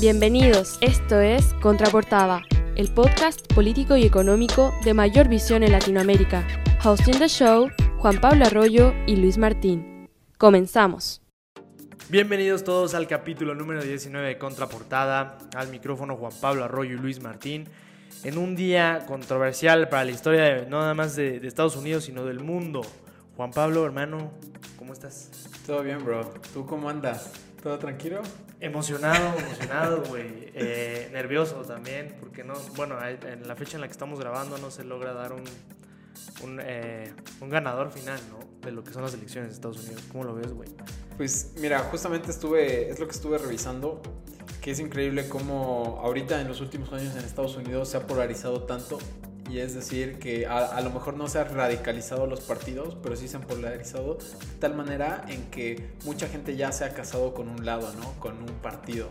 [0.00, 2.40] Bienvenidos, esto es Contraportada,
[2.74, 6.48] el podcast político y económico de mayor visión en Latinoamérica.
[6.82, 10.08] Hosting the show, Juan Pablo Arroyo y Luis Martín.
[10.38, 11.20] Comenzamos.
[12.08, 17.20] Bienvenidos todos al capítulo número 19 de Contraportada, al micrófono Juan Pablo Arroyo y Luis
[17.20, 17.68] Martín.
[18.24, 22.24] En un día controversial para la historia no nada más de, de Estados Unidos, sino
[22.24, 22.80] del mundo.
[23.36, 24.32] Juan Pablo, hermano,
[24.78, 25.30] ¿cómo estás?
[25.66, 26.32] Todo bien, bro.
[26.54, 27.49] ¿Tú cómo andas?
[27.62, 28.22] ¿Todo tranquilo?
[28.58, 30.50] Emocionado, emocionado, güey.
[30.54, 34.70] Eh, nervioso también, porque no, bueno, en la fecha en la que estamos grabando no
[34.70, 35.44] se logra dar un,
[36.42, 38.38] un, eh, un ganador final, ¿no?
[38.64, 40.02] De lo que son las elecciones de Estados Unidos.
[40.10, 40.70] ¿Cómo lo ves, güey?
[41.16, 44.00] Pues mira, justamente estuve, es lo que estuve revisando,
[44.62, 48.62] que es increíble cómo ahorita en los últimos años en Estados Unidos se ha polarizado
[48.62, 48.98] tanto
[49.50, 53.16] y es decir que a, a, lo mejor no se han radicalizado los partidos, pero
[53.16, 57.34] sí se han polarizado de tal manera en que mucha gente ya se ha casado
[57.34, 58.12] con un lado, ¿no?
[58.20, 59.08] Con un partido.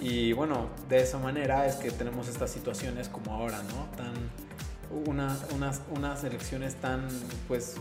[0.00, 3.96] Y bueno, de esa manera es que tenemos estas situaciones como ahora, ¿no?
[3.96, 4.14] Tan,
[5.06, 7.06] una, unas, unas elecciones tan,
[7.48, 7.74] pues,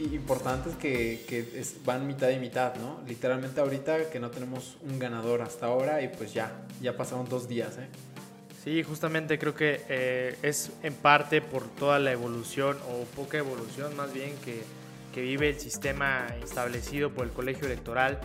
[0.00, 3.00] importantes que, que es, van mitad y mitad, ¿no?
[3.06, 7.48] Literalmente ahorita que no tenemos un ganador hasta ahora y pues ya, ya pasaron dos
[7.48, 7.88] días, ¿eh?
[8.64, 13.94] Sí, justamente creo que eh, es en parte por toda la evolución o poca evolución
[13.94, 14.62] más bien que,
[15.12, 18.18] que, vive el sistema establecido por el colegio electoral,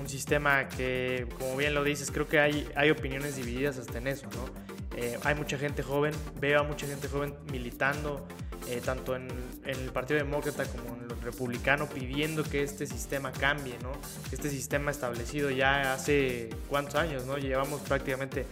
[0.00, 4.06] un sistema que, como bien lo dices, creo que hay, hay opiniones divididas hasta en
[4.06, 4.71] eso, ¿no?
[4.96, 8.26] Eh, hay mucha gente joven, veo a mucha gente joven militando,
[8.68, 9.28] eh, tanto en,
[9.64, 13.92] el Partido Demócrata como en el Republicano, pidiendo que este sistema cambie, ¿no?
[14.30, 17.38] Este sistema establecido ya hace cuántos años, ¿no?
[17.38, 18.46] Llevamos prácticamente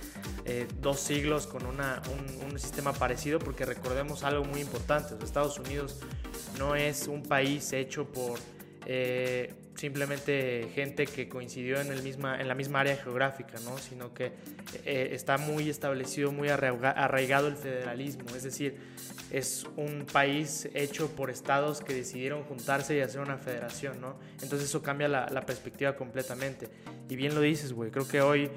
[0.45, 5.25] eh, dos siglos con una, un, un, sistema parecido, porque recordemos algo muy importante, los
[5.25, 6.01] Estados Unidos
[6.59, 8.39] no es un país hecho por...
[8.87, 13.79] Eh, simplemente gente que coincidió en, el misma, en la misma área geográfica, ¿no?
[13.79, 14.33] sino que
[14.85, 18.77] eh, está muy establecido, muy arraigado el federalismo, es decir,
[19.31, 24.19] es un país hecho por estados que decidieron juntarse y hacer una federación, ¿no?
[24.43, 26.69] Entonces eso cambia la, la perspectiva completamente.
[27.09, 28.51] Y bien lo dices, güey, creo que hoy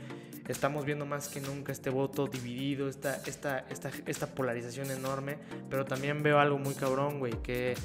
[0.47, 5.37] estamos viendo más que nunca este voto dividido, esta, esta, esta, esta polarización enorme,
[5.69, 7.75] pero también veo algo muy cabrón, güey, que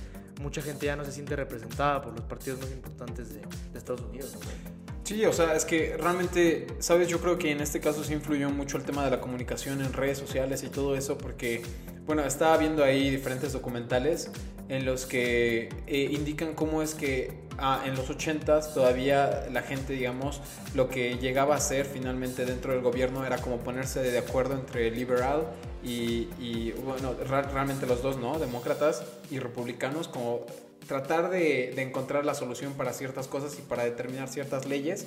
[0.40, 4.02] mucha gente ya no se siente representada por los partidos más importantes de, de Estados
[4.02, 4.34] Unidos.
[4.34, 4.78] ¿no?
[5.08, 8.50] Sí, o sea, es que realmente, sabes, yo creo que en este caso sí influyó
[8.50, 11.62] mucho el tema de la comunicación en redes sociales y todo eso, porque,
[12.04, 14.30] bueno, estaba viendo ahí diferentes documentales
[14.68, 19.94] en los que eh, indican cómo es que ah, en los 80s todavía la gente,
[19.94, 20.42] digamos,
[20.74, 24.90] lo que llegaba a ser finalmente dentro del gobierno era como ponerse de acuerdo entre
[24.90, 25.48] liberal
[25.82, 27.14] y, y bueno,
[27.52, 28.38] realmente los dos, ¿no?
[28.38, 30.40] Demócratas y republicanos, como
[30.86, 35.06] tratar de, de, encontrar la solución para ciertas cosas y para determinar ciertas leyes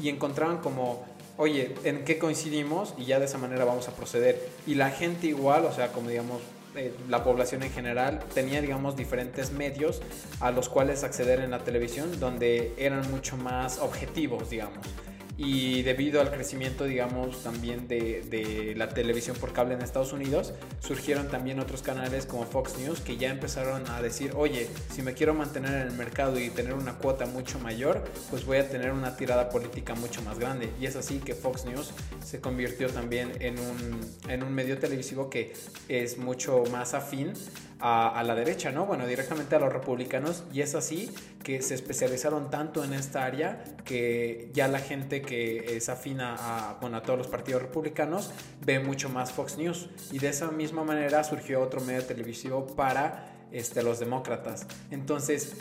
[0.00, 1.04] y encontraban como,
[1.36, 2.94] oye, ¿en qué coincidimos?
[2.96, 4.48] Y ya de esa manera vamos a proceder.
[4.66, 6.40] Y la gente igual, o sea, como digamos,
[6.76, 10.00] eh, la población en general tenía, digamos, diferentes medios
[10.40, 14.86] a los cuales acceder en la televisión donde eran mucho más objetivos, digamos
[15.38, 20.52] y debido al crecimiento, digamos, también de, de, la televisión por cable en Estados Unidos,
[20.80, 25.14] surgieron también otros canales como Fox News que ya empezaron a decir, oye, si me
[25.14, 28.90] quiero mantener en el mercado y tener una cuota mucho mayor, pues voy a tener
[28.90, 30.70] una tirada política mucho más grande.
[30.80, 31.92] Y es así que Fox News
[32.24, 35.52] se convirtió también en un, en un medio televisivo que
[35.88, 37.32] es mucho más afín
[37.80, 38.86] a, la derecha, ¿no?
[38.86, 43.62] Bueno, directamente a los republicanos y es así que se especializaron tanto en esta área
[43.84, 48.32] que ya la gente que es afina a, bueno, a todos los partidos republicanos
[48.64, 53.46] ve mucho más Fox News y de esa misma manera surgió otro medio televisivo para
[53.52, 54.66] este, los demócratas.
[54.90, 55.54] Entonces,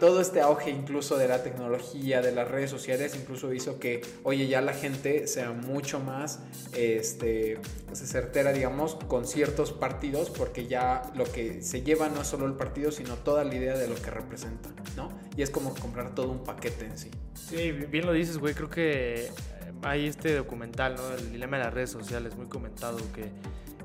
[0.00, 4.48] todo este auge incluso de la tecnología, de las redes sociales, incluso hizo que, oye,
[4.48, 6.40] ya la gente sea mucho más
[6.74, 7.60] este,
[7.92, 12.46] se certera, digamos, con ciertos partidos, porque ya lo que se lleva no es solo
[12.46, 15.10] el partido, sino toda la idea de lo que representa, ¿no?
[15.36, 17.10] Y es como comprar todo un paquete en sí.
[17.34, 19.28] Sí, bien lo dices, güey, creo que
[19.82, 21.14] hay este documental, ¿no?
[21.14, 23.30] El dilema de las redes sociales, muy comentado, que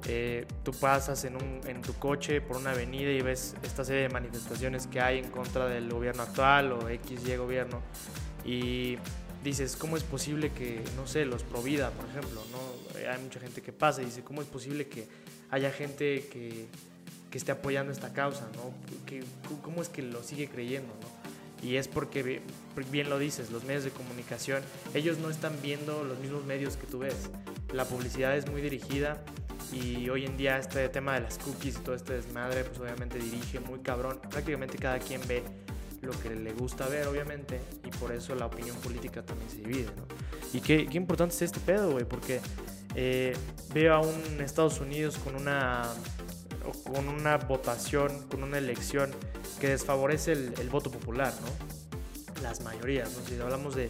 [0.08, 4.86] eh, tú pasas en, tu coche por una avenida y ves esta serie de manifestaciones
[4.88, 7.82] que hay en contra del gobierno actual o XY gobierno
[8.44, 8.98] y
[9.44, 13.10] dices, ¿cómo es posible que, no sé, los Provida, por ejemplo, ¿no?
[13.10, 15.08] Hay mucha gente que pasa y dice, ¿cómo es posible que
[15.50, 16.68] haya gente que,
[17.32, 18.74] que esté apoyando esta causa, ¿no?
[19.06, 19.24] Que,
[19.62, 20.94] ¿Cómo es que lo sigue creyendo.
[21.64, 22.42] Y es porque,
[22.92, 24.62] bien lo dices, los medios de comunicación,
[24.94, 27.30] ellos no están viendo los mismos medios que tú ves.
[27.74, 29.24] La publicidad es muy dirigida
[29.72, 33.18] y hoy en día este tema de las cookies y todo este desmadre, pues obviamente
[33.18, 34.20] dirige muy cabrón.
[34.30, 35.44] Prácticamente cada quien ve
[36.02, 39.90] lo que le gusta ver, obviamente, y por eso la opinión política también se divide,
[39.98, 40.06] ¿no?
[40.54, 42.40] Y qué, qué importante es este pedo, güey, porque
[42.96, 43.36] eh,
[43.74, 45.84] veo a un Estados Unidos con una,
[46.86, 49.12] con una votación, con una elección
[49.60, 52.42] que desfavorece el, el voto popular, ¿no?
[52.44, 53.26] Las mayorías, ¿no?
[53.26, 53.90] Si hablamos de,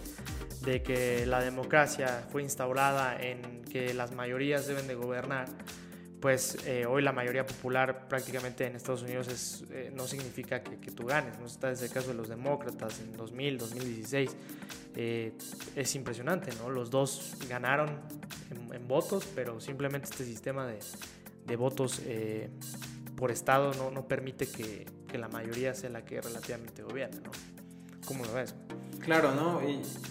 [0.66, 5.48] de que la democracia fue instaurada en que las mayorías deben de gobernar,
[6.20, 10.78] pues eh, hoy la mayoría popular prácticamente en Estados Unidos es, eh, no significa que,
[10.80, 11.38] que, tú ganes.
[11.38, 11.46] ¿no?
[11.46, 14.36] Está desde el caso de los demócratas en 2000, 2016.
[14.96, 15.34] Eh,
[15.76, 16.70] es impresionante, ¿no?
[16.70, 17.90] Los dos ganaron
[18.50, 20.80] en, en votos, pero simplemente este sistema de,
[21.46, 22.50] de votos eh,
[23.16, 27.32] por estado no, no permite que, que, la mayoría sea la que relativamente gobierne, ¿no?
[28.06, 28.56] ¿Cómo lo ves?
[29.00, 29.62] Claro, ¿no?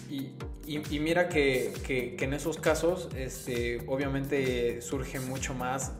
[0.09, 0.31] Y,
[0.67, 5.91] y, mira que, que, que, en esos casos, este, obviamente surge mucho más,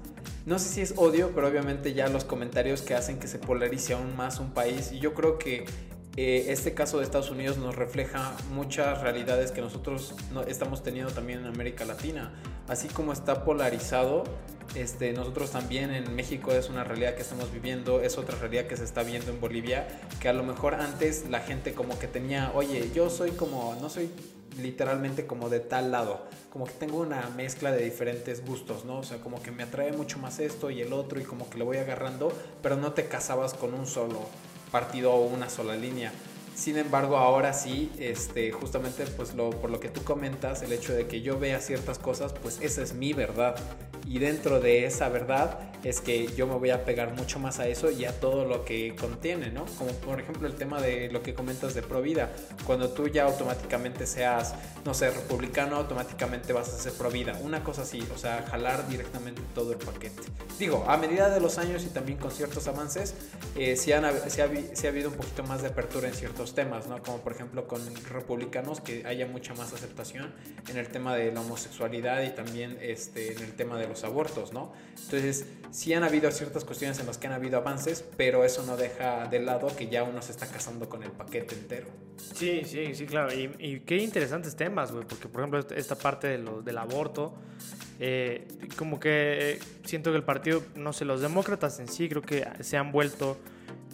[0.46, 3.94] no sé si es odio, pero obviamente ya los comentarios que hacen que se polarice
[3.94, 4.92] aún más un país.
[4.92, 5.66] Y yo creo que
[6.18, 11.12] eh, este caso de Estados Unidos nos refleja muchas realidades que nosotros no, estamos teniendo
[11.12, 12.32] también en América Latina.
[12.70, 14.24] Así como está polarizado,
[14.76, 18.78] este, nosotros también en México es una realidad que estamos viviendo, es otra realidad que
[18.78, 19.88] se está viendo en Bolivia,
[20.22, 23.90] que a lo mejor antes la gente como que tenía, oye, yo soy como, no
[23.90, 24.10] soy
[24.62, 29.00] literalmente como de tal lado, como que tengo una mezcla de diferentes gustos, ¿no?
[29.00, 31.58] O sea, como que me atrae mucho más esto y el otro y como que
[31.58, 32.32] lo voy agarrando,
[32.64, 34.22] pero no te casabas con un solo
[34.76, 36.12] partido o una sola línea.
[36.56, 40.94] Sin embargo, ahora sí, este, justamente pues lo, por lo que tú comentas, el hecho
[40.94, 43.56] de que yo vea ciertas cosas, pues esa es mi verdad.
[44.08, 47.68] Y dentro de esa verdad es que yo me voy a pegar mucho más a
[47.68, 49.66] eso y a todo lo que contiene, ¿no?
[49.78, 52.32] Como por ejemplo el tema de lo que comentas de Provida.
[52.66, 54.54] Cuando tú ya automáticamente seas,
[54.84, 57.38] no sé, republicano, automáticamente vas a ser Provida.
[57.44, 60.22] Una cosa así, o sea, jalar directamente todo el paquete.
[60.58, 63.14] Digo, a medida de los años y también con ciertos avances,
[63.56, 66.45] eh, sí, han, sí, ha, sí ha habido un poquito más de apertura en ciertos
[66.54, 67.02] temas, ¿no?
[67.02, 70.34] Como por ejemplo con republicanos, que haya mucha más aceptación
[70.70, 74.54] en el tema de la homosexualidad y también este, en el tema de los abortos,
[74.54, 74.74] ¿no?
[75.04, 78.78] Entonces, sí han habido ciertas cuestiones en las que han habido avances, pero eso no
[78.78, 81.88] deja de lado que ya uno se está casando con el paquete entero.
[82.34, 83.34] Sí, sí, sí, claro.
[83.34, 87.34] Y, y qué interesantes temas, güey, porque por ejemplo esta parte de lo, del aborto,
[88.00, 92.46] eh, como que siento que el partido, no sé, los demócratas en sí creo que
[92.62, 93.38] se han vuelto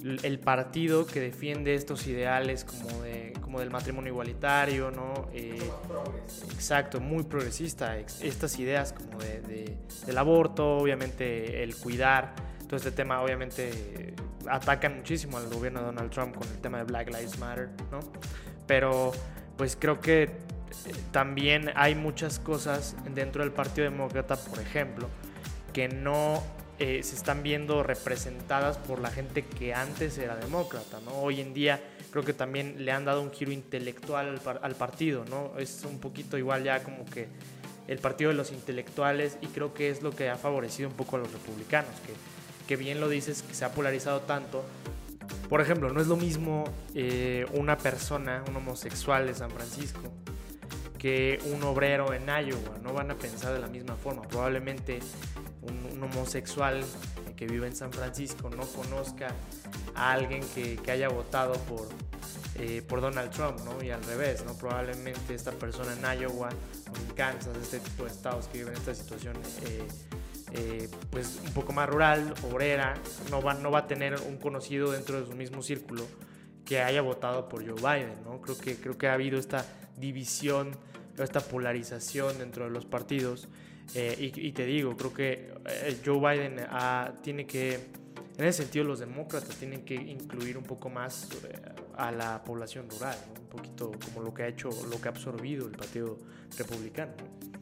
[0.04, 5.30] el partido que defiende estos ideales como, de, como del matrimonio igualitario, ¿no?
[5.34, 5.58] Eh,
[6.54, 7.98] exacto, muy progresista.
[7.98, 12.34] Estas ideas como de, de, del aborto, obviamente el cuidar,
[12.68, 14.14] todo este tema obviamente
[14.50, 18.00] atacan muchísimo al gobierno de Donald Trump con el tema de Black Lives Matter, ¿no?
[18.66, 19.12] Pero
[19.58, 20.30] pues creo que
[21.12, 25.10] también hay muchas cosas dentro del Partido Demócrata, por ejemplo,
[25.74, 26.42] que no
[26.84, 31.12] eh, se están viendo representadas por la gente que antes era demócrata, ¿no?
[31.12, 31.80] Hoy en día
[32.10, 35.54] creo que también le han dado un giro intelectual al, partido, ¿no?
[35.60, 37.28] Es un poquito igual ya como que
[37.88, 41.18] el partido de los intelectuales y creo que es lo que ha favorecido un poco
[41.18, 42.14] a los republicanos, que,
[42.68, 44.66] que bien lo dices, que se ha polarizado tanto.
[45.50, 46.64] Por ejemplo, no es lo mismo
[46.96, 50.12] eh, una persona, un homosexual de San Francisco,
[50.98, 54.24] que un obrero en Iowa, no van a pensar de la misma forma.
[54.24, 55.00] Probablemente
[55.62, 56.84] un, un homosexual
[57.36, 59.34] que vive en San Francisco no conozca
[59.96, 61.90] a alguien que, que haya votado por,
[62.60, 63.84] eh, por Donald Trump, ¿no?
[63.84, 64.56] Y al revés, ¿no?
[64.56, 69.36] Probablemente esta persona en Iowa, en Kansas, este tipo de estados que viven esta situación,
[69.66, 69.88] eh,
[70.54, 72.94] eh, pues un poco más rural, obrera,
[73.32, 76.06] no va, no va a tener un conocido dentro de su mismo círculo
[76.64, 78.40] que haya votado por Joe Biden, ¿no?
[78.42, 79.66] Creo que, creo que ha habido esta
[79.98, 80.78] división,
[81.18, 83.48] esta polarización dentro de los partidos.
[83.94, 87.74] Eh, y, te digo, creo que eh, Joe Biden ah, tiene que,
[88.38, 91.60] en ese sentido los demócratas tienen que incluir un poco más eh,
[91.98, 95.68] a la población rural, un poquito como lo que ha hecho, lo que ha absorbido
[95.68, 96.18] el Partido
[96.58, 97.12] Republicano.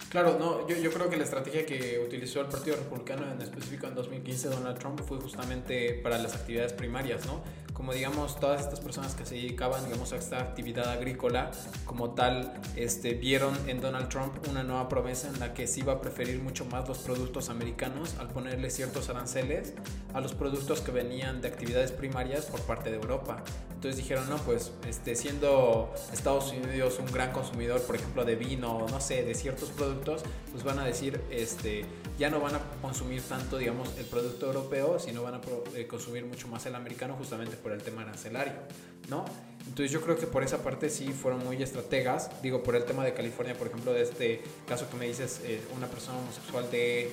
[0.09, 3.87] Claro, no, yo, yo, creo que la estrategia que utilizó el Partido Republicano en específico
[3.87, 7.43] en 2015 Donald Trump fue justamente para las actividades primarias, ¿no?
[7.79, 11.49] Como digamos, todas estas personas que se dedicaban, digamos, a esta actividad agrícola,
[11.85, 15.93] como tal, este, vieron en Donald Trump una nueva promesa en la que se iba
[15.93, 19.75] a preferir mucho más los productos americanos al ponerle ciertos aranceles
[20.13, 23.45] a los productos que venían de actividades primarias por parte de Europa.
[23.69, 28.85] Entonces dijeron, no, pues este, siendo Estados Unidos un gran consumidor, por ejemplo, de vino,
[28.91, 31.85] no sé, de ciertos productos, pues van a decir, este,
[32.17, 35.41] ya no van a consumir tanto, digamos, el producto europeo, sino van a
[35.75, 38.53] eh, consumir mucho más el americano justamente por el tema arancelario,
[39.09, 39.25] ¿no?
[39.67, 43.05] Entonces yo creo que por esa parte sí fueron muy estrategas, digo, por el tema
[43.05, 47.11] de California, por ejemplo, de este caso que me dices, eh, una persona homosexual de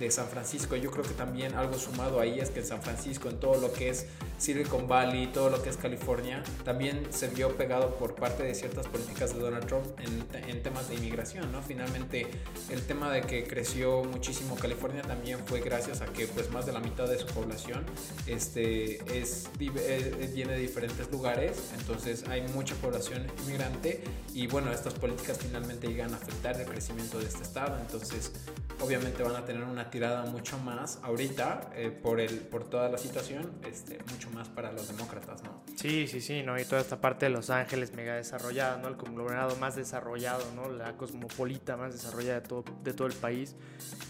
[0.00, 0.74] de San Francisco.
[0.76, 3.72] Yo creo que también algo sumado ahí es que en San Francisco, en todo lo
[3.72, 4.06] que es
[4.38, 8.86] Silicon Valley, todo lo que es California, también se vio pegado por parte de ciertas
[8.86, 11.62] políticas de Donald Trump en, temas de inmigración, ¿no?
[11.62, 12.26] Finalmente,
[12.70, 16.72] el tema de que creció muchísimo California también fue gracias a que pues más de
[16.72, 17.84] la mitad de su población
[18.26, 24.02] este, es, eh, viene de diferentes lugares, entonces hay mucha población inmigrante
[24.34, 28.32] y bueno, estas políticas finalmente llegan a afectar el crecimiento de este estado, entonces
[28.80, 32.98] obviamente van a tener una tirada mucho más ahorita eh, por, el, por toda la
[32.98, 35.62] situación, este, mucho más para los demócratas, ¿no?
[35.76, 36.58] Sí, sí, sí, ¿no?
[36.58, 38.88] Y toda esta parte de Los Ángeles mega desarrollada, ¿no?
[38.88, 40.68] El conglomerado más desarrollado, ¿no?
[40.68, 43.56] La cosmopolita más desarrollada de todo, de todo el país.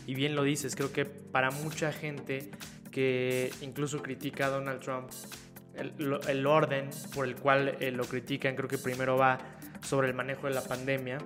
[0.06, 2.50] Y bien lo dices, creo que para mucha gente
[2.90, 5.10] que incluso critica a Donald Trump,
[5.74, 9.38] el, el orden por el cual eh, lo critican creo que primero va
[9.82, 11.18] sobre el manejo de la pandemia.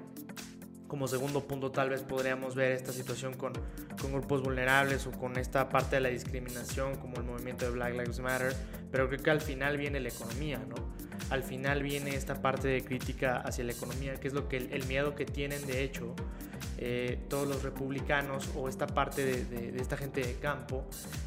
[0.89, 3.53] Como segundo punto tal vez podríamos ver esta situación con,
[4.01, 7.93] con grupos vulnerables o con esta parte de la discriminación como el movimiento de Black
[7.93, 8.55] Lives Matter,
[8.91, 10.77] pero creo que al final viene la economía, ¿no?
[11.31, 14.85] Al final viene esta parte de crítica hacia la economía, que es lo que el,
[14.87, 16.15] miedo que tienen de hecho
[16.77, 20.85] eh, todos los republicanos o esta parte de, esta gente de campo,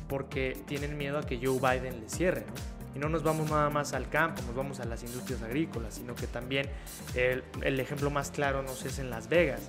[0.08, 2.77] porque tienen miedo a que Joe Biden le cierre, ¿no?
[2.98, 6.16] Y no nos vamos nada más al campo, nos vamos a las industrias agrícolas, sino
[6.16, 6.68] que también
[7.14, 9.62] el, el ejemplo más claro nos es en Las Vegas.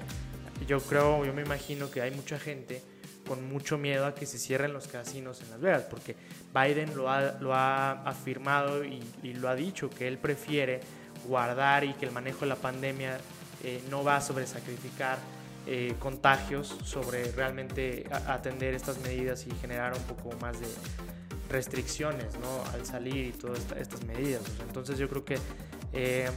[0.67, 2.83] Yo creo, yo me imagino que hay mucha gente
[3.27, 6.17] con mucho miedo a que se cierren los casinos en Las Vegas, porque
[6.55, 9.03] Biden lo ha, lo ha afirmado y,
[9.35, 10.81] lo ha dicho, que él prefiere
[11.27, 13.19] guardar y que el manejo de la pandemia
[13.63, 15.19] eh, no va a sobresacrificar
[15.67, 20.67] eh, contagios sobre realmente atender estas medidas y generar un poco más de,
[21.49, 22.71] restricciones ¿no?
[22.73, 24.43] al salir y todas estas medidas.
[24.67, 25.39] entonces yo creo que
[25.93, 26.29] eh,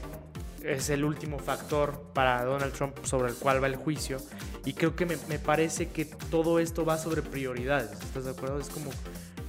[0.64, 4.18] es el último factor para Donald Trump sobre el cual va el juicio
[4.66, 7.92] y creo que me, me parece que todo esto va sobre prioridades.
[7.92, 8.60] ¿Estás de acuerdo?
[8.60, 8.92] Es como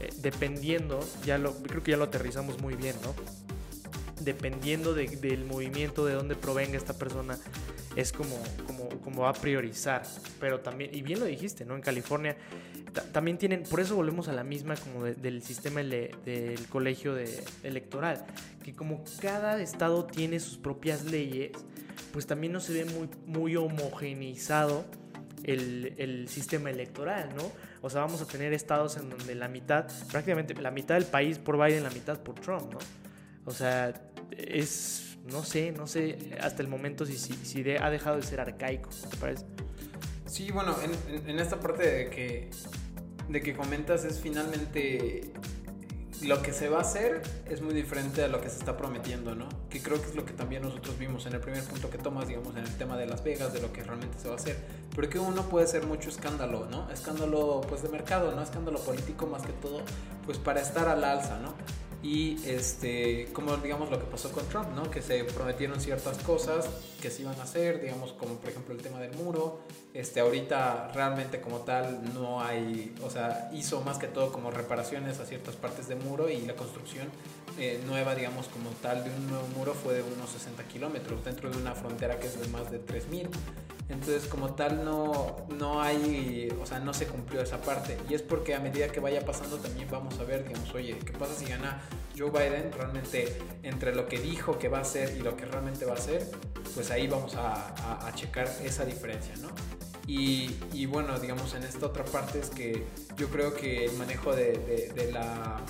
[0.02, 3.14] eh, dependiendo, ya lo, creo que ya lo aterrizamos muy bien, ¿no?
[4.20, 7.38] Dependiendo de, del movimiento, de dónde provenga esta persona,
[7.94, 10.02] es como, como, como va a priorizar.
[10.40, 11.76] Pero también, y bien lo dijiste, ¿no?
[11.76, 12.36] En California
[12.92, 17.16] también tienen, por eso volvemos a la misma como del sistema del colegio
[17.62, 18.24] electoral,
[18.62, 21.52] que como cada estado tiene sus propias leyes,
[22.12, 24.84] pues también no se ve muy, muy homogeneizado
[25.44, 27.50] el, el, sistema electoral, ¿no?
[27.80, 31.38] O sea, vamos a tener estados en donde la mitad, prácticamente la mitad del país
[31.38, 32.78] por Biden, la mitad por Trump, ¿no?
[33.44, 33.92] O sea,
[34.30, 38.40] es, no sé, no sé hasta el momento si, si, si ha dejado de ser
[38.40, 39.46] arcaico, ¿te parece?
[40.26, 42.48] Sí, bueno, en, en, esta parte de que,
[43.32, 45.32] de que comentas es finalmente
[46.22, 49.34] lo que se va a hacer es muy diferente a lo que se está prometiendo,
[49.34, 49.48] ¿no?
[49.68, 52.28] Que creo que es lo que también nosotros vimos en el primer punto que tomas,
[52.28, 54.56] digamos, en el tema de Las Vegas, de lo que realmente se va a hacer.
[54.94, 56.88] Pero que uno puede ser mucho escándalo, ¿no?
[56.90, 58.42] Escándalo, pues, de mercado, ¿no?
[58.42, 59.82] Escándalo político más que todo,
[60.24, 61.54] pues, para estar al alza, ¿no?
[62.02, 66.68] Y este como digamos lo que pasó con Trump no que se prometieron ciertas cosas
[67.00, 69.60] que se iban a hacer digamos como por ejemplo el tema del muro.
[69.94, 75.20] Este ahorita realmente como tal no hay o sea hizo más que todo como reparaciones
[75.20, 77.08] a ciertas partes de muro y la construcción
[77.58, 81.50] eh, nueva digamos como tal de un nuevo muro fue de unos 60 kilómetros dentro
[81.50, 83.28] de una frontera que es de más de 3000
[83.92, 87.98] entonces, como tal, no, no hay, o sea, no se cumplió esa parte.
[88.08, 91.12] Y es porque a medida que vaya pasando también vamos a ver, digamos, oye, ¿qué
[91.12, 91.82] pasa si gana
[92.16, 92.72] Joe Biden?
[92.72, 95.96] Realmente, entre lo que dijo que va a hacer y lo que realmente va a
[95.96, 96.26] hacer,
[96.74, 99.48] pues ahí vamos a, checar esa diferencia, ¿no?
[100.06, 104.34] Y, y, bueno, digamos, en esta otra parte es que yo creo que el manejo
[104.34, 105.60] de, de la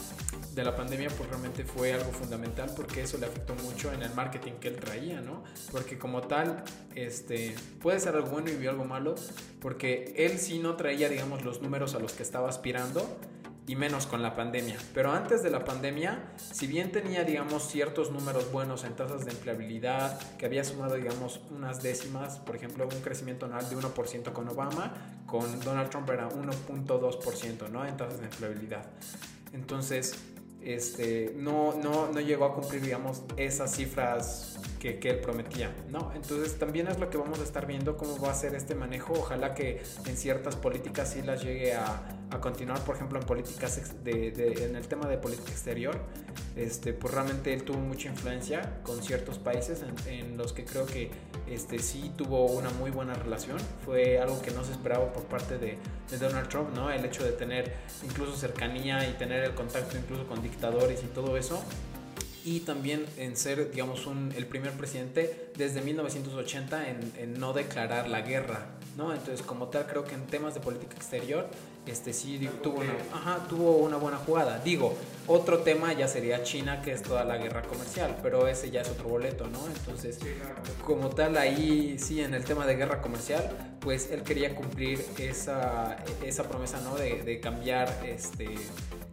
[0.54, 4.12] de la pandemia pues realmente fue algo fundamental porque eso le afectó mucho en el
[4.14, 5.44] marketing que él traía, ¿no?
[5.71, 6.62] Porque como tal,
[6.94, 9.14] este, puede ser algo bueno y algo malo,
[9.61, 13.06] porque él sí no traía, digamos, los números a los que estaba aspirando
[13.66, 14.76] y menos con la pandemia.
[14.92, 19.30] Pero antes de la pandemia, si bien tenía, digamos, ciertos números buenos en tasas de
[19.30, 24.49] empleabilidad, que había sumado, digamos, unas décimas, por ejemplo, un crecimiento anual de 1% con
[24.49, 24.92] Obama,
[25.26, 27.87] con Donald Trump era 1.2%, ¿no?
[27.87, 28.85] En tasas de empleabilidad.
[29.52, 30.16] Entonces,
[30.64, 36.11] este, no, no, no llegó a cumplir, digamos, esas cifras que, que, él prometía, ¿no?
[36.12, 39.12] Entonces también es lo que vamos a estar viendo cómo va a ser este manejo.
[39.12, 43.81] Ojalá que en ciertas políticas sí las llegue a, a continuar, por ejemplo, en políticas,
[44.03, 45.97] de, de, en el tema de política exterior.
[46.57, 50.85] Este, pues realmente él tuvo mucha influencia con ciertos países en, en los que creo
[50.85, 51.12] que
[51.49, 53.59] este, sí tuvo una muy buena relación.
[53.85, 55.79] Fue algo que no se esperaba por parte de,
[56.11, 56.91] de Donald Trump, ¿no?
[56.91, 57.73] El hecho de tener
[58.03, 61.62] incluso cercanía y tener el contacto incluso con dictadores y todo eso.
[62.45, 68.09] Y también en ser, digamos, un, el primer presidente desde 1980 en, en no declarar
[68.09, 69.13] la guerra ¿no?
[69.13, 71.49] Entonces, como tal, creo que en temas de política exterior,
[71.87, 74.59] este sí tuvo una, ajá, tuvo una buena jugada.
[74.59, 74.97] Digo,
[75.27, 78.91] otro tema ya sería China, que es toda la guerra comercial, pero ese ya es
[78.91, 79.67] otro boleto, ¿no?
[79.67, 80.19] Entonces,
[80.85, 85.97] como tal, ahí sí, en el tema de guerra comercial, pues él quería cumplir esa,
[86.25, 86.97] esa promesa, ¿no?
[86.97, 88.55] De, de cambiar, este,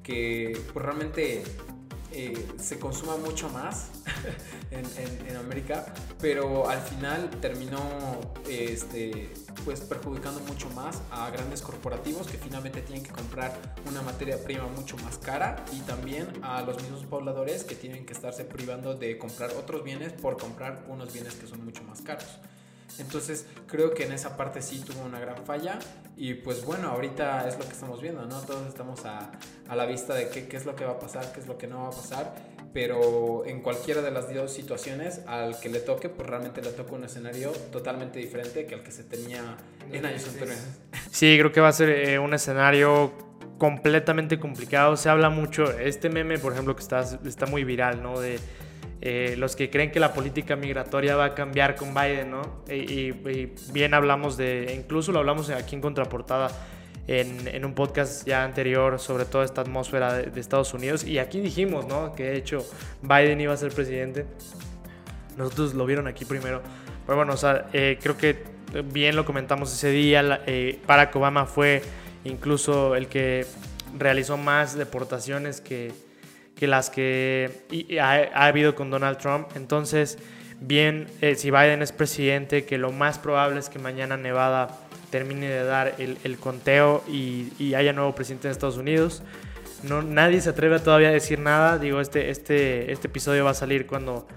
[0.04, 1.44] que pues realmente
[2.12, 3.90] eh, se consuma mucho más
[4.72, 5.86] en, América,
[6.20, 7.80] pero al final terminó
[8.50, 9.32] este,
[9.64, 14.68] pues perjudicando mucho más a grandes corporativos que finalmente tienen que comprar una materia prima
[14.68, 19.18] mucho más cara y también a los mismos pobladores que tienen que estarse privando de
[19.18, 22.40] comprar otros bienes por comprar unos bienes que son mucho más caros.
[22.98, 25.80] Entonces creo que en esa parte sí tuvo una gran falla
[26.18, 28.42] y pues bueno, ahorita es lo que estamos viendo, ¿no?
[28.42, 29.32] Todos estamos a,
[29.68, 31.58] a la vista de qué, qué, es lo que va a pasar, qué es lo
[31.58, 32.36] que no va a pasar,
[32.74, 36.94] pero en cualquiera de las dos situaciones al que le toque, pues realmente le toca
[36.94, 39.58] un escenario totalmente diferente que al que se tenía
[39.92, 40.80] en años anteriores.
[41.12, 43.14] Sí, creo que va a ser eh, un escenario
[43.58, 44.98] completamente complicado.
[44.98, 48.20] Se habla mucho, este meme, por ejemplo, que está, está muy viral, ¿no?
[48.20, 48.40] De
[49.02, 52.64] eh, los que creen que la política migratoria va a cambiar con Biden, ¿no?
[52.70, 53.12] Y,
[53.72, 56.52] bien hablamos de, incluso lo hablamos aquí en Contraportada,
[57.08, 61.88] en, un podcast ya anterior sobre toda esta atmósfera de, Estados Unidos, y aquí dijimos,
[61.88, 62.14] ¿no?
[62.14, 62.66] Que de hecho
[63.02, 64.26] Biden iba a ser presidente.
[65.38, 66.62] Nosotros lo vieron aquí primero.
[67.06, 68.44] Pero bueno, o sea, eh, creo que
[68.92, 71.82] bien lo comentamos ese día, eh, Barack Obama fue
[72.26, 73.46] incluso el que
[73.98, 75.92] realizó más deportaciones que
[76.60, 77.64] que las que
[78.02, 79.48] ha, habido con Donald Trump.
[79.56, 80.18] Entonces,
[80.60, 84.78] bien, eh, si Biden es presidente, que lo más probable es que mañana Nevada
[85.10, 89.24] termine de dar el, conteo y, haya nuevo presidente de Estados Unidos.
[89.84, 91.78] No, nadie se atreve todavía a decir nada.
[91.78, 94.28] Digo, este, este, este episodio va a salir cuando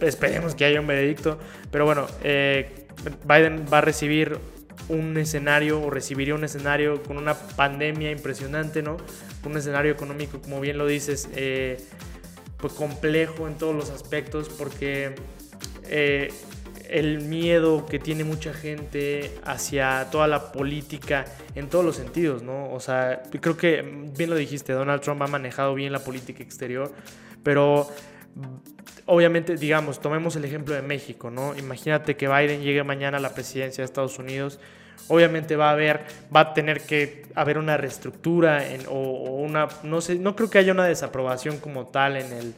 [0.00, 1.40] esperemos que haya un veredicto.
[1.72, 2.86] Pero bueno, eh,
[3.26, 4.38] Biden va a recibir
[4.88, 8.96] un escenario o recibiría un escenario con una pandemia impresionante, ¿no?
[9.48, 11.78] Un escenario económico, como bien lo dices, eh,
[12.58, 15.14] pues complejo en todos los aspectos porque
[15.84, 16.32] eh,
[16.88, 21.24] el miedo que tiene mucha gente hacia toda la política
[21.54, 22.72] en todos los sentidos, ¿no?
[22.72, 23.82] O sea, creo que
[24.16, 26.92] bien lo dijiste, Donald Trump ha manejado bien la política exterior,
[27.42, 27.88] pero
[29.06, 31.56] obviamente, digamos, tomemos el ejemplo de México, ¿no?
[31.56, 34.58] Imagínate que Biden llegue mañana a la presidencia de Estados Unidos.
[35.08, 36.00] Obviamente va a haber,
[36.34, 40.72] va a tener que haber una reestructura o, una, no sé, no creo que haya
[40.72, 42.54] una desaprobación como tal en el,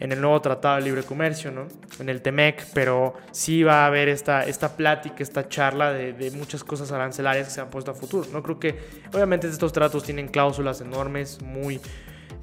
[0.00, 1.68] en el nuevo Tratado de Libre Comercio, ¿no?
[1.98, 6.30] En el TEMEC, pero sí va a haber esta, esta plática, esta charla de, de,
[6.32, 8.28] muchas cosas arancelarias que se han puesto a futuro.
[8.32, 8.78] No creo que,
[9.12, 11.80] obviamente estos tratos tienen cláusulas enormes, muy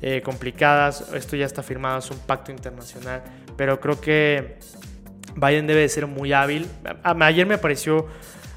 [0.02, 1.06] eh, complicadas.
[1.14, 3.24] Esto ya está firmado, es un pacto internacional.
[3.56, 4.58] Pero creo que
[5.36, 6.68] Biden debe de ser muy hábil.
[7.04, 8.08] ayer me pareció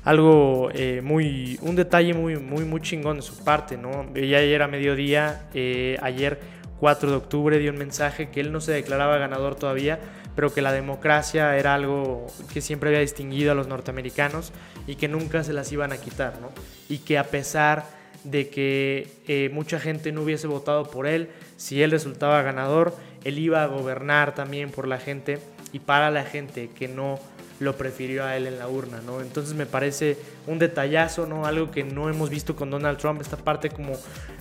[0.08, 4.10] algo eh, muy, un detalle muy, muy, muy chingón de su parte, ¿no?
[4.14, 6.40] Ya ayer a mediodía, eh, ayer
[6.80, 9.98] 4 de octubre dio un mensaje que él no se declaraba ganador todavía,
[10.34, 14.54] pero que la democracia era algo que siempre había distinguido a los norteamericanos
[14.86, 16.52] y que nunca se las iban a quitar, ¿no?
[16.88, 17.84] Y que a pesar
[18.24, 23.38] de que eh, mucha gente no hubiese votado por él, si él resultaba ganador, él
[23.38, 25.38] iba a gobernar también por la gente
[25.74, 27.20] y para la gente que no
[27.60, 29.20] lo prefirió a él en la urna, ¿no?
[29.20, 30.16] Entonces me parece
[30.46, 31.44] un detallazo, ¿no?
[31.44, 33.94] Algo que no hemos visto con Donald Trump, esta parte como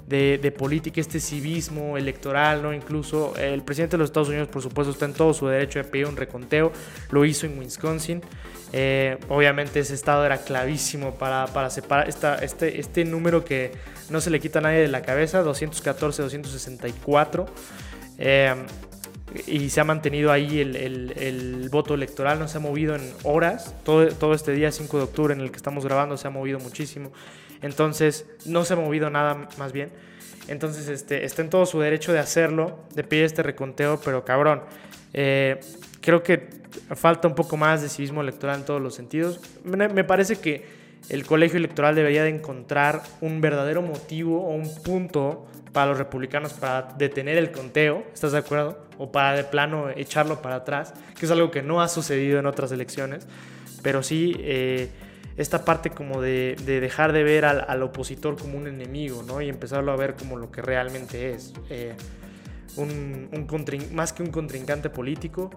[0.08, 2.73] de, política, este civismo electoral, ¿no?
[2.73, 5.86] Incluso el presidente de los Estados Unidos, por supuesto, está en todo su derecho de
[5.86, 6.71] pedir un reconteo,
[7.12, 8.21] lo hizo en Wisconsin.
[8.73, 13.71] Eh, obviamente ese estado era clavísimo para, para separar esta, este, este número que
[14.10, 17.45] no se le quita a nadie de la cabeza, 214-264.
[18.19, 18.56] Eh,
[19.45, 23.75] y se ha mantenido ahí el, el, voto electoral, no se ha movido en horas.
[23.83, 26.59] Todo, todo este día 5 de octubre en el que estamos grabando se ha movido
[26.59, 27.11] muchísimo.
[27.61, 29.91] Entonces, no se ha movido nada más bien.
[30.47, 34.61] Entonces, este, está en todo su derecho de hacerlo, de pedir este reconteo, pero cabrón,
[35.13, 35.59] eh,
[35.99, 36.47] creo que
[36.95, 39.41] falta un poco más de civismo electoral en todos los sentidos.
[39.65, 40.76] Me parece que
[41.09, 46.53] el colegio electoral debería de encontrar un verdadero motivo o un punto para los republicanos
[46.53, 48.79] para detener el conteo, ¿estás de acuerdo?
[48.97, 52.45] O para de plano echarlo para atrás, que es algo que no ha sucedido en
[52.45, 53.27] otras elecciones,
[53.83, 54.89] pero sí eh,
[55.37, 59.39] esta parte como de, dejar de ver al, opositor como un enemigo, ¿no?
[59.39, 61.53] Y empezarlo a ver como lo que realmente es.
[61.69, 61.93] Eh,
[62.75, 63.29] un,
[63.93, 65.51] más que un contrincante político,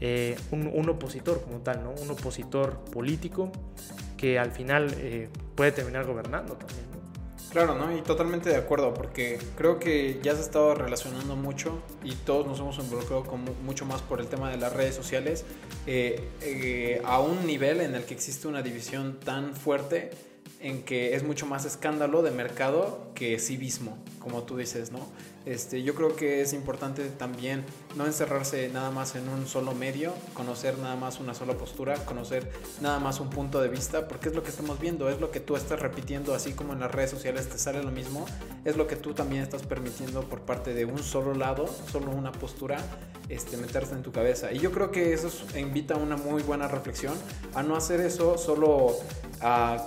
[0.00, 1.92] eh, un, opositor como tal, ¿no?
[1.92, 3.50] Un opositor político
[4.16, 6.94] que al final puede terminar gobernando también,
[7.54, 7.96] Claro, ¿no?
[7.96, 12.48] Y totalmente de acuerdo, porque creo que ya se ha estado relacionando mucho y todos
[12.48, 15.44] nos hemos involucrado con mucho más por el tema de las redes sociales,
[15.86, 20.10] eh, eh, a un nivel en el que existe una división tan fuerte
[20.58, 25.06] en que es mucho más escándalo de mercado que civismo, como tú dices, ¿no?
[25.46, 27.64] Este, yo creo que es importante también
[27.96, 32.50] no encerrarse nada más en un solo medio, conocer nada más una sola postura, conocer
[32.80, 35.40] nada más un punto de vista, porque es lo que estamos viendo, es lo que
[35.40, 38.24] tú estás repitiendo, así como en las redes sociales te sale lo mismo,
[38.64, 42.32] es lo que tú también estás permitiendo por parte de un solo lado, solo una
[42.32, 42.78] postura,
[43.28, 44.50] este, meterse en tu cabeza.
[44.50, 47.14] Y yo creo que eso invita a una muy buena reflexión,
[47.54, 48.96] a no hacer eso solo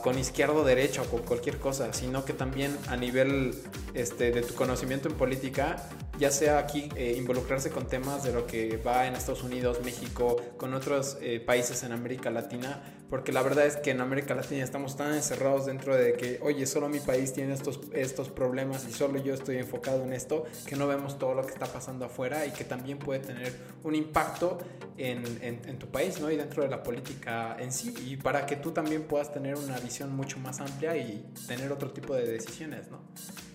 [0.03, 3.55] con izquierdo derecho o con cualquier cosa, sino que también a nivel
[3.95, 5.89] este, de tu conocimiento en política,
[6.19, 10.39] ya sea aquí eh, involucrarse con temas de lo que va en Estados Unidos, México,
[10.57, 14.63] con otros eh, países en América Latina, porque la verdad es que en América Latina
[14.63, 18.91] estamos tan encerrados dentro de que, oye, solo mi país tiene estos, estos problemas y
[18.91, 22.45] solo yo estoy enfocado en esto, que no vemos todo lo que está pasando afuera
[22.45, 24.57] y que también puede tener un impacto
[24.97, 26.29] en, en, tu país, ¿no?
[26.31, 29.79] Y dentro de la política en sí, y para que tú también puedas tener una
[29.79, 32.99] visión mucho más amplia y tener otro tipo de decisiones, ¿no?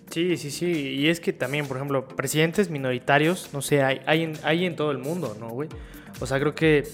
[0.09, 0.71] Sí, sí, sí.
[0.71, 4.75] Y es que también, por ejemplo, presidentes minoritarios, no sé, hay, hay, en, hay en
[4.75, 5.69] todo el mundo, ¿no, güey?
[6.19, 6.87] O sea, creo que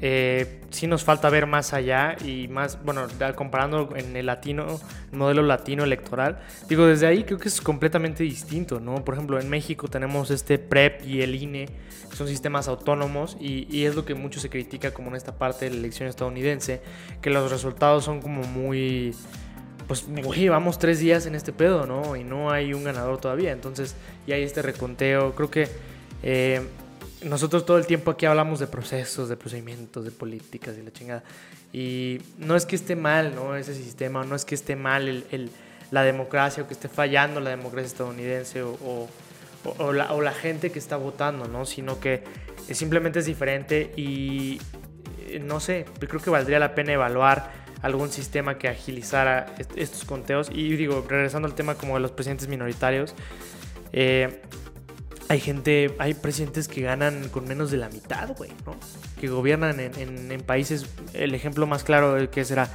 [0.00, 4.80] eh, sí nos falta ver más allá y más, bueno, comparando en el latino,
[5.12, 9.04] el modelo latino electoral, digo, desde ahí creo que es completamente distinto, ¿no?
[9.04, 11.66] Por ejemplo, en México tenemos este PREP y el INE,
[12.10, 15.38] que son sistemas autónomos y, y es lo que mucho se critica como en esta
[15.38, 16.82] parte de la elección estadounidense,
[17.22, 19.14] que los resultados son como muy
[19.86, 22.16] pues, güey, vamos tres días en este pedo, ¿no?
[22.16, 23.52] Y no hay un ganador todavía.
[23.52, 23.94] Entonces,
[24.26, 25.34] y hay este reconteo.
[25.34, 25.68] Creo que
[26.22, 26.60] eh,
[27.26, 31.24] nosotros todo el tiempo aquí hablamos de procesos, de procedimientos, de políticas y la chingada.
[31.72, 33.56] Y no es que esté mal, ¿no?
[33.56, 35.24] Ese sistema, no es que esté mal
[35.90, 39.08] la democracia o que esté fallando la democracia estadounidense o,
[39.78, 41.66] o, la, o la gente que está votando, ¿no?
[41.66, 42.22] Sino que
[42.70, 44.60] simplemente es diferente y
[45.28, 50.48] eh, no sé, creo que valdría la pena evaluar algún sistema que agilizara estos conteos.
[50.52, 53.14] Y digo, regresando al tema como de los presidentes minoritarios,
[53.92, 54.42] eh,
[55.28, 58.76] hay gente, hay presidentes que ganan con menos de la mitad, güey, ¿no?
[59.20, 62.68] Que gobiernan en, en, países, el ejemplo más claro que será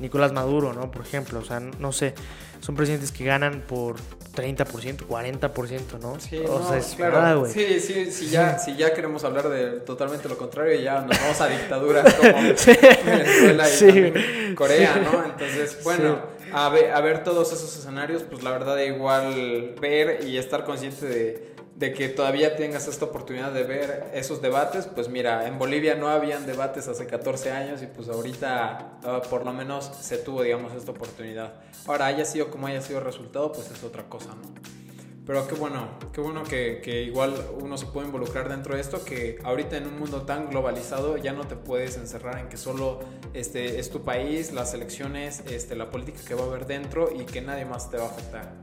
[0.00, 0.90] Nicolás Maduro, ¿no?
[0.90, 2.14] Por ejemplo, o sea, no sé,
[2.60, 3.96] son presidentes que ganan por
[4.34, 6.18] 30%, 40%, ¿no?
[6.20, 7.40] Sí, o sea, es claro.
[7.40, 7.52] güey.
[7.52, 11.40] Sí, sí, sí, ya, si ya queremos hablar de totalmente lo contrario, ya nos vamos
[11.40, 12.32] a dictaduras como
[13.04, 15.24] Venezuela y Corea, ¿no?
[15.24, 16.20] Entonces, bueno,
[16.52, 21.06] a, ver, a ver todos esos escenarios, pues la verdad igual ver y estar consciente
[21.06, 25.94] de de que todavía tengas esta oportunidad de ver esos debates, pues mira, en Bolivia
[25.94, 30.42] no habían debates hace 14 años y pues ahorita ah, por lo menos se tuvo,
[30.42, 31.54] digamos, esta oportunidad.
[31.86, 34.78] Ahora, haya sido como haya sido el resultado, pues es otra cosa, ¿no?
[35.24, 39.04] Pero qué bueno, qué bueno que, que, igual uno se puede involucrar dentro de esto,
[39.04, 43.00] que ahorita en un mundo tan globalizado ya no te puedes encerrar en que solo
[43.34, 47.24] este, es tu país, las elecciones, este, la política que va a haber dentro y
[47.24, 48.54] que nadie más te va a afectar.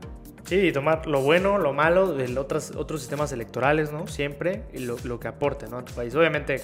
[0.46, 4.06] Sí, tomar lo bueno, lo malo de otros, otros sistemas electorales, ¿no?
[4.06, 5.78] Siempre, y lo, lo que aporte, ¿no?
[5.78, 6.14] A tu país.
[6.14, 6.62] Obviamente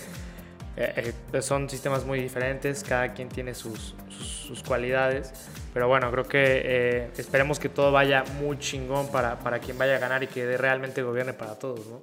[0.77, 5.33] eh, eh, son sistemas muy diferentes, cada quien tiene sus, sus, cualidades,
[5.75, 9.97] pero bueno, creo que eh, esperemos que todo vaya muy chingón para, para, quien vaya
[9.97, 12.03] a ganar y que realmente gobierne para todos, ¿no?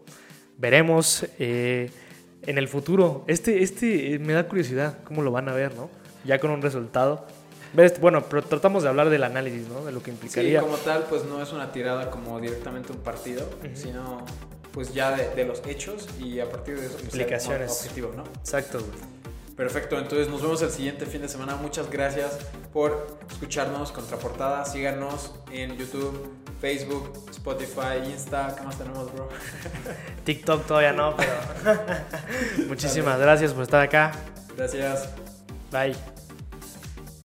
[0.58, 1.90] Veremos en
[2.44, 3.24] el futuro.
[3.28, 5.90] Este, este me da curiosidad cómo lo van a ver, ¿no?
[6.26, 7.26] Ya con un resultado.
[8.02, 9.86] Bueno, pero tratamos de hablar del análisis, ¿no?
[9.86, 10.60] De lo que implicaría.
[10.60, 14.26] Sí, como tal, pues no es una tirada como directamente un partido, sino
[14.72, 18.24] pues ya de, los hechos y a partir de eso pues, implicaciones objetivo, ¿no?
[18.40, 18.80] Exacto,
[19.60, 21.58] Perfecto, entonces nos vemos el siguiente fin de semana.
[21.58, 22.40] Muchas gracias
[22.72, 24.64] por escucharnos Contraportada.
[24.64, 28.56] Síganos en YouTube, Facebook, Spotify, Insta.
[28.58, 29.28] ¿Qué más tenemos, bro?
[30.24, 31.34] TikTok todavía no, pero
[32.70, 34.14] muchísimas gracias por estar acá.
[34.56, 35.10] Gracias.
[35.74, 36.19] Bye.